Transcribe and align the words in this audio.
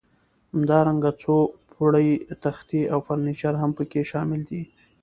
همدارنګه 0.53 1.11
څو 1.21 1.35
پوړه 1.71 1.99
تختې 2.43 2.81
او 2.93 2.99
فرنیچر 3.07 3.53
هم 3.61 3.71
پکې 3.77 4.01
شامل 4.11 4.41
دي. 4.49 4.61